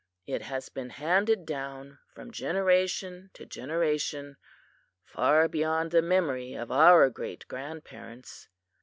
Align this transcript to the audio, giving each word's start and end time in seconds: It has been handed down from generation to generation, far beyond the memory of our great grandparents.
It 0.25 0.41
has 0.41 0.67
been 0.69 0.89
handed 0.89 1.45
down 1.45 1.99
from 2.11 2.31
generation 2.31 3.29
to 3.35 3.45
generation, 3.45 4.37
far 5.03 5.47
beyond 5.47 5.91
the 5.91 6.01
memory 6.01 6.55
of 6.55 6.71
our 6.71 7.07
great 7.11 7.47
grandparents. 7.47 8.47